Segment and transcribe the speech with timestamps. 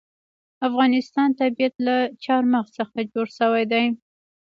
[0.57, 3.85] د افغانستان طبیعت له چار مغز څخه جوړ شوی دی.